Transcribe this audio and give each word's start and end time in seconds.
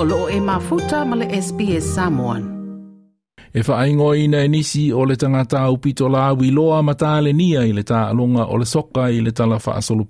o 0.00 0.04
loo 0.04 0.28
e 0.28 0.40
mafuta 0.40 1.04
ma 1.04 1.16
le 1.16 1.26
SBS 1.42 1.94
Samoan. 1.94 2.42
E 3.54 3.62
whaingo 3.68 4.14
ina 4.14 4.44
e 4.44 4.48
nisi 4.48 4.92
o 4.92 5.04
le 5.04 5.16
tangata 5.16 5.60
au 5.60 5.78
pito 5.78 6.08
la 6.08 6.32
wiloa 6.32 6.82
mata 6.82 7.20
le 7.20 7.32
nia 7.32 7.66
i 7.66 7.72
le 7.72 7.82
ta 7.82 8.08
alonga 8.08 8.44
o 8.46 8.58
le 8.58 8.64
soka 8.64 9.10
i 9.10 9.20
le 9.20 9.32
tala 9.32 9.58
wha 9.66 9.76
asolo. 9.76 10.06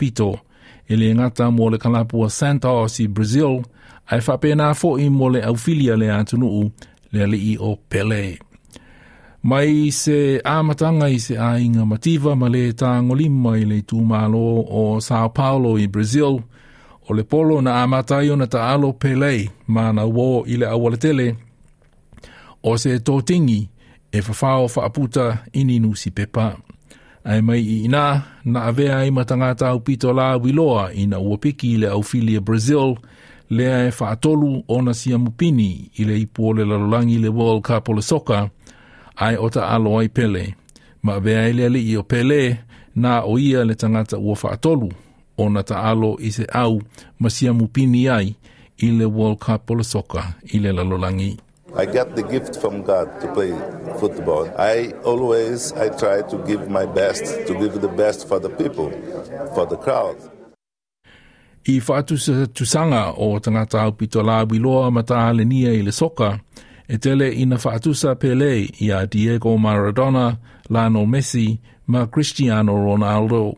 E 0.89 0.97
le 0.97 1.15
ngata 1.15 1.51
mo 1.51 1.71
le 1.71 1.79
kalapua 1.79 2.31
Santos 2.31 3.01
i 3.01 3.09
Brazil, 3.09 3.63
ai 4.07 4.21
whapena 4.21 4.75
fo 4.75 4.99
i 4.99 5.09
mo 5.09 5.29
le 5.29 5.43
aufilia 5.43 5.97
le 5.97 6.13
atunuu 6.13 6.71
le 7.13 7.57
Pele. 7.89 8.39
Mai 9.43 9.91
se 9.91 10.41
amatanga 10.45 11.09
i 11.09 11.19
se 11.19 11.39
ainga 11.39 11.85
mativa 11.87 12.37
ma 12.37 12.49
le 12.49 12.73
ta 12.73 13.03
ngolima 13.03 13.57
i 13.57 13.65
le 13.65 13.81
tūmalo 13.81 14.65
o 14.69 15.01
Sao 15.01 15.29
Paulo 15.31 15.79
i 15.79 15.87
Brazil, 15.87 16.43
o 17.09 17.15
le 17.15 17.23
polo 17.23 17.61
na 17.61 17.83
amatai 17.83 18.31
o 18.31 18.37
na 18.37 18.47
taalo 18.47 18.93
pelei 18.93 19.51
ma 19.67 19.93
na 19.93 20.05
wo 20.05 20.45
i 20.47 20.57
le 20.57 20.67
awaletele 20.67 21.37
o 22.63 22.77
se 22.79 22.99
tōtingi 22.99 23.69
e 24.13 24.21
whawhao 24.21 24.67
whaaputa 24.67 25.39
ini 25.53 25.79
nusi 25.79 26.11
pepa. 26.11 26.57
Ai 27.25 27.43
mai 27.43 27.61
i 27.61 27.85
ina 27.85 28.23
na 28.45 28.65
avea 28.65 29.05
i 29.05 29.11
matangata 29.11 29.69
au 29.69 29.81
pito 29.81 30.13
la 30.13 30.37
wiloa 30.37 30.93
i 30.95 31.07
na 31.07 31.19
uapiki 31.19 31.77
le 31.77 31.89
au 31.89 32.03
filia 32.03 32.41
Brazil 32.41 32.97
lea 33.51 33.87
e 33.87 33.93
whaatolu 34.01 34.65
o 34.69 34.83
na 34.83 34.95
sia 34.95 35.19
mupini 35.19 35.91
i 35.95 36.05
le 36.05 36.21
ipu 36.21 36.49
o 36.49 36.53
le 36.53 36.65
lalolangi 36.65 37.19
le 37.19 37.29
World 37.29 37.63
Cup 37.63 37.89
o 37.89 37.93
le 37.93 38.03
soka 38.03 38.51
ai 39.17 39.37
o 39.37 39.51
ta 39.51 39.69
alo 39.69 39.99
ai 39.99 40.09
pele. 40.09 40.55
Ma 41.03 41.15
avea 41.15 41.49
i 41.49 41.53
le 41.53 41.67
ali 41.67 41.91
i 41.91 41.97
o 41.97 42.03
pele 42.03 42.59
na 42.95 43.23
o 43.23 43.39
ia 43.39 43.65
le 43.65 43.75
tangata 43.75 44.19
ua 44.19 44.37
whaatolu 44.43 44.93
o 45.39 45.49
na 45.49 45.63
taalo 45.63 46.17
i 46.21 46.31
se 46.33 46.45
au 46.53 46.83
masia 47.21 47.53
mupini 47.53 48.09
ai 48.09 48.37
i 48.79 48.91
le 48.91 49.05
World 49.05 49.39
Cup 49.39 49.71
o 49.71 49.75
le 49.75 49.85
soka 49.85 50.35
i 50.55 50.59
le 50.59 50.73
lalolangi. 50.73 51.39
I 51.77 51.85
get 51.85 52.17
the 52.17 52.23
gift 52.23 52.57
from 52.57 52.83
God 52.83 53.21
to 53.21 53.29
play 53.35 53.53
football. 54.01 54.49
I 54.59 54.93
always 55.05 55.73
I 55.73 55.91
try 55.91 56.23
to 56.23 56.39
give 56.47 56.71
my 56.71 56.87
best, 56.87 57.47
to 57.47 57.55
give 57.55 57.81
the 57.81 57.89
best 57.89 58.27
for 58.27 58.41
the 58.41 58.49
people, 58.49 58.91
for 59.55 59.67
the 59.67 59.77
crowd. 59.77 60.17
I 61.69 61.81
whaatusa 61.81 62.47
tusanga 62.47 63.15
o 63.17 63.39
tangata 63.39 63.83
au 63.83 63.93
pito 63.93 64.23
la 64.23 64.45
wiloa 64.45 64.91
mata 64.91 65.33
le 65.33 65.45
nia 65.45 65.73
i 65.73 65.83
le 65.83 65.93
soka, 65.93 66.41
e 66.89 66.99
tele 66.99 67.33
ina 67.33 67.57
whaatusa 67.57 68.15
pele 68.15 68.71
i 68.81 68.91
a 68.91 69.07
Diego 69.07 69.59
Maradona, 69.59 70.39
Lionel 70.71 71.07
Messi, 71.07 71.59
ma 71.87 72.07
Cristiano 72.07 72.73
Ronaldo. 72.73 73.57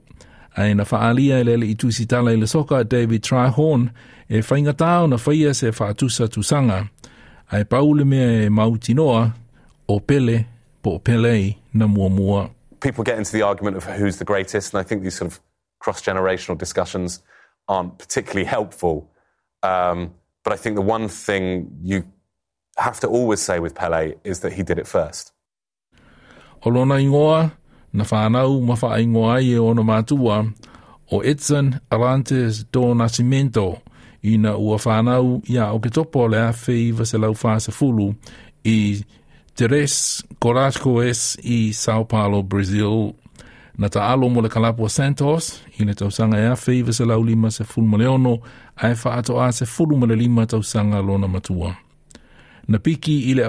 Ai 0.57 0.75
na 0.75 0.85
whaalia 0.85 1.41
e 1.41 1.45
lele 1.45 1.67
i 1.67 1.75
i 1.75 2.37
le 2.37 2.47
soka 2.47 2.85
David 2.89 3.23
Trihorn 3.23 3.91
e 4.29 4.41
whainga 4.41 4.77
tau 4.77 5.07
na 5.07 5.17
whaia 5.17 5.55
se 5.55 5.71
whaatusa 5.71 6.29
tusanga 6.29 6.89
ai 7.53 7.65
paule 7.65 8.05
mea 8.05 8.45
e 8.45 8.49
mautinoa 8.49 9.33
o 9.89 10.01
pele 10.01 10.47
po 10.83 10.99
pele 10.99 11.57
na 11.75 11.87
mua 11.87 12.09
mua. 12.09 12.51
People 12.81 13.05
get 13.05 13.19
into 13.19 13.33
the 13.33 13.43
argument 13.43 13.77
of 13.77 13.85
who's 13.85 14.17
the 14.17 14.25
greatest, 14.25 14.73
and 14.73 14.81
I 14.81 14.85
think 14.85 15.03
these 15.03 15.17
sort 15.17 15.31
of 15.31 15.41
cross-generational 15.81 16.57
discussions 16.57 17.21
aren't 17.69 17.99
particularly 17.99 18.45
helpful. 18.45 19.11
Um, 19.63 20.15
but 20.43 20.53
I 20.53 20.57
think 20.57 20.77
the 20.77 20.83
one 20.83 21.09
thing 21.09 21.71
you 21.83 22.05
have 22.79 23.01
to 23.01 23.09
always 23.09 23.41
say 23.41 23.59
with 23.61 23.75
Pele 23.75 24.15
is 24.25 24.41
that 24.41 24.53
he 24.55 24.63
did 24.63 24.79
it 24.79 24.87
first. 24.87 25.33
O 26.65 26.71
lona 26.71 26.95
ingoa, 26.95 27.53
na 27.93 28.05
whanau 28.05 28.61
ma 28.63 28.75
whaingo 28.75 29.31
ai 29.33 29.53
e 29.53 29.59
ono 29.59 29.83
mātua 29.83 30.45
o 31.11 31.23
Edson 31.25 31.75
Arantes 31.91 32.65
do 32.73 32.95
Nascimento 32.95 33.79
i 34.23 34.37
na 34.39 34.57
ua 34.57 34.79
whanau 34.79 35.41
ia 35.49 35.73
o 35.73 35.81
ke 35.81 35.91
topo 35.91 36.29
le 36.29 36.39
awhi 36.51 36.89
i 36.89 36.93
vase 36.93 37.19
lau 37.19 37.35
whasa 37.35 37.73
fulu 37.73 38.15
i 38.65 39.03
Teres 39.61 40.25
Corascoes 40.39 41.37
i 41.45 41.73
Sao 41.73 42.05
Paulo, 42.05 42.43
Brazil. 42.43 43.13
Na 43.77 43.89
ta 43.89 44.09
alo 44.13 44.29
mo 44.29 44.41
le 44.41 44.49
kalapua 44.49 44.89
Santos 44.89 45.61
i 45.79 45.85
le 45.85 45.95
tausanga 45.95 46.39
e 46.39 46.47
awhi 46.49 46.81
i 46.81 47.05
lau 47.05 47.23
lima 47.25 47.51
se 47.51 47.65
fulu 47.65 47.87
ma 47.87 47.99
leono 47.99 48.39
ai 48.77 48.95
whaato 48.95 49.41
a 49.41 49.53
se 49.53 49.67
fulu 49.67 49.97
ma 49.97 50.07
le 50.07 50.17
lima 50.17 50.47
tausanga 50.47 51.01
lona 51.03 51.29
matua. 51.29 51.90
Na 52.71 52.79
piki 52.79 53.31
i 53.31 53.35
le 53.35 53.45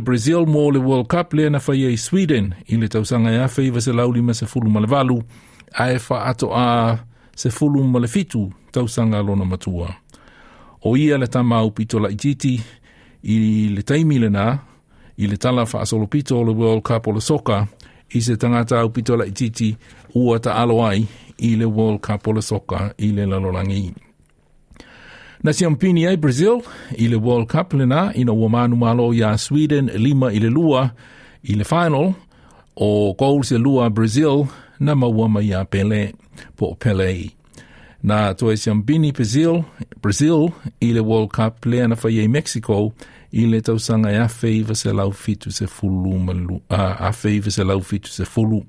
Brazil 0.00 0.46
mo 0.46 0.70
le 0.70 0.78
World 0.78 1.08
Cup 1.08 1.32
lea 1.32 1.50
na 1.50 1.60
whaia 1.66 1.96
Sweden 1.96 2.54
i 2.68 2.76
le 2.76 2.88
tausanga 2.88 3.32
e 3.32 3.38
awhi 3.40 3.70
va 3.70 3.80
se 3.80 3.92
lauli 3.92 4.22
ma 4.22 4.34
se 4.34 4.46
fulu 4.46 4.70
ma 4.70 4.80
le 4.80 4.86
valu 4.86 5.22
a 5.72 5.92
e 5.92 5.98
ato 6.10 6.52
a 6.54 6.98
se 7.34 7.50
fitu 8.08 8.52
tausanga 8.72 9.22
lona 9.22 9.44
matua. 9.44 9.94
O 10.84 10.96
ia 10.96 11.18
le 11.18 11.26
tama 11.26 11.70
pito 11.70 11.98
la 11.98 12.10
ititi 12.10 12.60
i 13.22 13.68
le 13.74 13.82
taimi 13.82 14.18
le 14.18 14.28
i 15.16 15.26
le 15.26 15.36
tala 15.36 15.62
asolo 15.62 16.06
le 16.44 16.52
World 16.52 16.82
Cup 16.82 17.06
o 17.06 17.12
le 17.12 17.20
soka 17.20 17.66
i 18.10 18.20
se 18.20 18.36
tangata 18.36 18.80
au 18.80 18.90
pito 18.90 19.16
la 19.16 19.24
ititi 19.24 19.76
ua 20.14 20.38
ta 20.38 20.54
alo 20.54 20.84
ai 20.84 21.06
i 21.38 21.56
le 21.56 21.64
World 21.64 22.00
Cup 22.00 22.26
o 22.26 22.32
le 22.32 22.42
soka 22.42 22.92
i 22.98 23.12
le 23.12 23.26
lalolangi. 23.26 24.05
Na 25.46 25.52
si 25.52 25.64
ampini 25.64 26.06
ai 26.06 26.16
Brazil 26.16 26.58
i 26.98 27.06
le 27.06 27.20
World 27.22 27.46
Cup 27.46 27.70
lenā 27.78 28.08
ina 28.18 28.32
ua 28.34 28.48
manumālo 28.50 29.12
ia 29.14 29.28
Sweden 29.38 29.92
lima 29.94 30.32
i 30.34 30.40
le 30.42 30.48
lua 30.50 30.88
i 31.46 31.54
le 31.54 31.62
final 31.62 32.16
o 32.74 33.14
goals 33.14 33.52
e 33.54 33.58
lua 33.58 33.86
Brazil 33.90 34.48
na 34.82 34.96
maua 34.98 35.28
mai 35.30 35.52
iā 35.52 35.60
Pele 35.70 36.00
po 36.58 36.72
o 36.72 36.74
Pele. 36.74 37.30
Na 38.02 38.34
toe 38.34 38.56
si 38.58 38.74
ampini 38.74 39.12
Brazil, 39.14 39.62
Brazil 40.02 40.50
i 40.82 40.90
le 40.90 41.06
World 41.06 41.30
Cup 41.30 41.62
le 41.70 41.86
na 41.86 41.94
faia 41.94 42.26
i 42.26 42.28
Mexico 42.28 42.90
i 43.30 43.46
le 43.46 43.62
tausaga 43.62 44.10
e 44.10 44.18
a 44.18 44.26
feiva 44.26 44.74
se 44.74 44.90
lau 44.90 45.14
fitu 45.14 45.54
se 45.54 45.70
fulu 45.70 46.18
malu, 46.26 46.58
a 46.74 47.14
feiva 47.14 47.54
se 47.54 47.62
lau 47.62 47.78
fitu 47.86 48.10
se 48.10 48.26
fulu. 48.26 48.64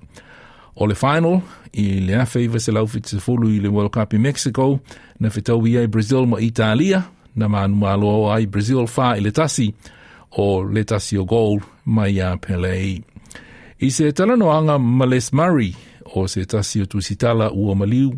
O 0.79 0.85
le 0.85 0.93
final, 0.93 1.41
i 1.73 1.99
le 2.05 2.19
a 2.21 2.25
feiva 2.29 2.59
se 2.61 2.71
lau 2.71 2.85
fitu 2.85 3.15
se 3.15 3.19
fulu 3.21 3.49
i 3.49 3.59
le 3.59 3.69
World 3.69 3.89
Cup 3.95 4.13
i 4.13 4.19
Mexico, 4.21 4.79
na 5.19 5.29
whetau 5.33 5.65
i 5.65 5.88
Brazil 5.88 6.27
ma 6.27 6.38
Italia, 6.39 7.01
na 7.35 7.47
manu 7.47 7.75
malo 7.75 8.29
ai 8.29 8.45
Brazil 8.45 8.85
wha 8.85 9.16
i 9.17 9.21
le 9.21 9.31
tasi, 9.31 9.73
o 10.37 10.61
le 10.61 10.83
tasi 10.83 11.17
o 11.17 11.25
goal 11.25 11.61
mai 11.85 12.21
a 12.21 12.37
Pele. 12.37 13.01
I 13.79 13.89
se 13.89 14.11
talanoanga 14.11 14.77
ma 14.77 15.05
Les 15.05 15.33
Murray, 15.33 15.73
o 16.13 16.27
se 16.27 16.45
tasi 16.45 16.81
o 16.81 16.85
tusitala 16.85 17.51
ua 17.51 17.75
maliu, 17.75 18.13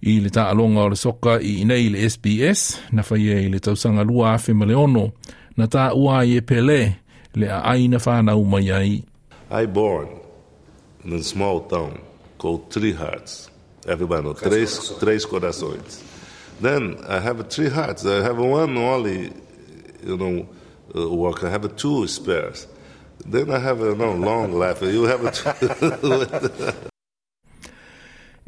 i 0.00 0.20
le 0.20 0.30
taalonga 0.30 0.80
o 0.80 0.88
le 0.88 0.96
soka 0.96 1.36
i 1.40 1.64
nei 1.64 1.92
le 1.92 2.08
SBS, 2.08 2.80
na 2.92 3.04
whaia 3.04 3.40
i 3.44 3.52
le 3.52 3.60
tausanga 3.60 4.04
lua 4.04 4.32
afe 4.32 4.56
maleono, 4.56 5.10
na 5.56 5.68
ta 5.68 5.92
ua 5.92 6.24
i 6.24 6.38
e 6.38 6.40
Pele, 6.40 6.96
le 7.34 7.52
a 7.52 7.60
aina 7.76 8.00
whanau 8.00 8.44
mai 8.44 8.70
ai. 8.72 9.02
I 9.50 9.66
born 9.66 10.23
in 11.04 11.12
a 11.12 11.22
small 11.22 11.60
town 11.60 12.00
called 12.38 12.70
Three 12.70 12.92
Hearts. 12.92 13.50
Everybody 13.86 14.22
knows, 14.22 14.40
Tres, 14.40 14.94
Tres 14.98 15.26
Corações. 15.26 16.02
Then 16.60 16.96
I 17.06 17.18
have 17.20 17.48
three 17.48 17.68
hearts. 17.68 18.06
I 18.06 18.22
have 18.22 18.38
one 18.38 18.76
only, 18.78 19.32
you 20.04 20.16
know, 20.16 20.48
uh, 20.96 21.08
work. 21.10 21.42
I 21.44 21.50
have 21.50 21.76
two 21.76 22.06
spares. 22.06 22.66
Then 23.26 23.50
I 23.50 23.58
have 23.58 23.80
a 23.82 23.94
no, 23.94 24.12
long 24.12 24.52
life. 24.58 24.82
You 24.82 25.04
have 25.04 25.24
a 25.24 25.30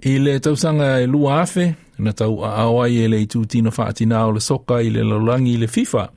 I 0.05 0.19
le 0.19 0.39
tausanga 0.41 1.01
e 1.03 1.07
lua 1.07 1.41
afe, 1.41 1.75
na 1.99 2.13
tau 2.13 2.45
a 2.45 2.63
awai 2.65 3.05
e 3.05 3.09
le 3.09 3.17
itu 3.17 3.45
tino 3.47 3.71
whaatina 3.71 4.27
o 4.27 4.31
le 4.31 4.41
soka 4.41 4.83
i 4.83 4.91
le 4.91 5.03
laurangi 5.03 5.55
i 5.55 5.57
le 5.57 5.67
FIFA, 5.67 6.11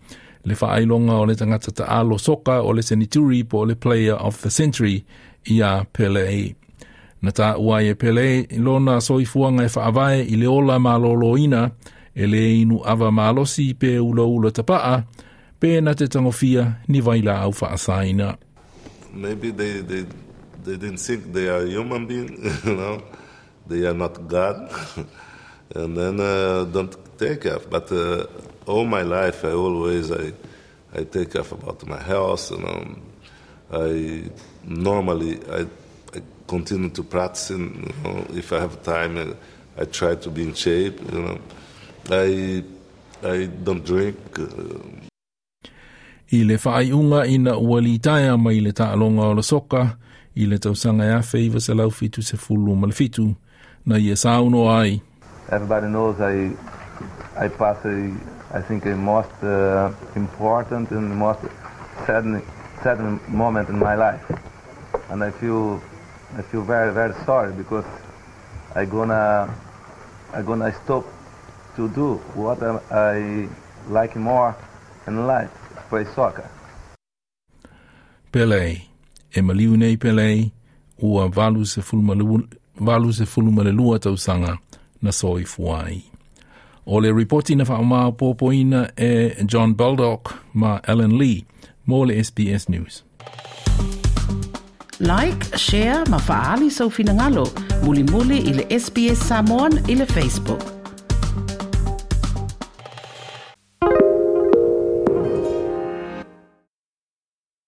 le 0.43 0.55
whaailonga 0.55 1.13
o 1.13 1.23
le 1.23 1.35
tangata 1.35 1.71
ta 1.71 1.85
alo 1.85 2.17
soka 2.17 2.61
o 2.61 2.73
le 2.73 2.81
senituri 2.81 3.47
po 3.47 3.63
le 3.63 3.75
player 3.75 4.15
of 4.15 4.41
the 4.41 4.49
century 4.49 5.05
i 5.49 5.61
a 5.61 5.85
Pele. 5.93 6.55
Na 7.21 7.31
ta 7.31 7.57
ua 7.57 7.83
e 7.83 7.93
soifuanga 9.01 9.63
e 9.63 9.69
whaavae 9.75 10.23
i 10.23 10.35
le 10.35 10.47
ola 10.47 10.79
e 12.15 12.25
le 12.27 12.61
inu 12.61 12.81
ava 12.85 13.11
pe 13.73 13.99
tapaa, 14.51 15.03
te 15.95 16.07
tangofia 16.07 16.75
ni 16.87 17.01
vaila 17.01 17.41
au 17.41 17.51
whaasaina. 17.51 18.37
maybe 19.13 19.51
they, 19.51 19.81
they 19.81 20.05
they 20.63 20.77
didn't 20.77 20.97
think 20.97 21.33
they 21.33 21.47
are 21.47 21.65
human 21.65 22.05
being, 22.05 22.43
you 22.65 22.75
know, 22.75 23.03
they 23.67 23.85
are 23.85 23.93
not 23.93 24.27
God, 24.27 24.71
and 25.75 25.97
then 25.97 26.19
uh, 26.19 26.65
don't 26.65 26.95
take 27.17 27.41
care. 27.41 27.59
But 27.59 27.91
uh, 27.91 28.25
all 28.65 28.85
my 28.85 29.01
life, 29.01 29.45
I 29.45 29.51
always 29.51 30.11
I 30.11 30.33
I 30.93 31.03
take 31.03 31.31
care 31.33 31.41
about 31.41 31.85
my 31.87 32.01
health. 32.01 32.51
You 32.51 32.57
know, 32.57 32.95
I 33.71 34.23
normally 34.65 35.39
I, 35.51 35.61
I 36.15 36.21
continue 36.47 36.89
to 36.89 37.03
practice. 37.03 37.51
You 37.51 37.59
know, 38.03 38.25
if 38.33 38.51
I 38.51 38.59
have 38.59 38.81
time, 38.83 39.17
I, 39.17 39.81
I 39.81 39.85
try 39.85 40.15
to 40.15 40.29
be 40.29 40.43
in 40.43 40.53
shape. 40.53 40.99
You 41.11 41.21
know, 41.21 41.37
I 42.09 42.63
I 43.23 43.45
don't 43.45 43.83
drink. 43.85 44.17
Uh, 44.39 44.45
I 46.31 46.43
le 46.43 46.57
whaaiunga 46.57 47.25
ina 47.27 47.57
ua 47.57 47.81
li 47.81 47.99
taia 47.99 48.37
mai 48.37 48.59
le 48.59 48.71
taalonga 48.71 49.23
o 49.23 49.33
le 49.33 49.41
soka, 49.43 49.97
i 50.35 50.45
le 50.45 50.57
tausanga 50.59 51.05
e 51.05 51.13
awhi 51.13 51.45
iwa 51.45 51.59
se 51.59 51.73
lau 51.73 51.91
fitu 51.91 52.21
se 52.21 52.37
fulu 52.37 52.75
ma 52.75 52.87
le 52.87 52.93
fitu, 52.93 53.35
na 53.85 53.97
i 53.97 54.09
e 54.09 54.15
sauno 54.15 54.69
ai. 54.69 55.01
Everybody 55.51 55.87
knows 55.87 56.19
I 56.21 56.53
I 57.35 57.47
pass 57.47 57.83
a, 57.85 58.13
I 58.53 58.61
think 58.61 58.83
the 58.83 58.95
most 58.95 59.31
uh, 59.43 59.91
important 60.15 60.91
and 60.91 61.11
the 61.11 61.15
most 61.15 61.39
sad, 62.05 62.25
sad 62.83 62.99
moment 63.27 63.69
in 63.69 63.79
my 63.79 63.95
life. 63.95 64.23
And 65.09 65.23
I 65.23 65.31
feel 65.31 65.81
I 66.37 66.41
feel 66.41 66.61
very 66.61 66.93
very 66.93 67.13
sorry 67.25 67.53
because 67.53 67.85
I 68.75 68.85
gonna 68.85 69.49
I 70.33 70.41
gonna 70.41 70.71
stop 70.83 71.05
to 71.75 71.87
do 71.89 72.15
what 72.35 72.61
I 72.91 73.47
like 73.89 74.15
more 74.15 74.55
in 75.07 75.27
life, 75.27 75.51
play 75.89 76.05
soccer. 76.15 76.49
Pele, 78.31 78.81
e 79.31 79.41
maliu 79.41 79.97
Pele, 79.97 80.51
ua 81.01 81.27
valu 81.27 81.65
se 81.65 81.81
fuluma 81.81 82.15
valu 82.79 83.13
se 83.13 83.25
fuluma 83.25 83.63
le 83.63 83.71
lua 83.71 83.99
tausanga 83.99 84.57
na 85.01 85.11
soi 85.11 85.45
fuai. 85.45 86.03
O 86.85 86.99
le 86.99 87.11
reporti 87.11 87.55
na 87.55 87.63
whaama 87.63 88.11
pōpoina 88.11 88.91
e 88.95 89.43
John 89.45 89.73
Baldock 89.73 90.33
ma 90.53 90.79
Alan 90.83 91.17
Lee, 91.17 91.45
mō 91.89 92.05
le 92.05 92.23
SBS 92.23 92.69
News. 92.69 93.03
Like, 94.99 95.57
share, 95.57 96.03
ma 96.09 96.19
faali 96.19 96.69
sau 96.69 96.89
finangalo, 96.89 97.45
muli 97.83 98.03
muli 98.03 98.37
i 98.49 98.53
le 98.53 98.65
SBS 98.79 99.19
Samoan 99.27 99.73
i 99.87 99.95
le 99.95 100.05
Facebook. 100.05 100.78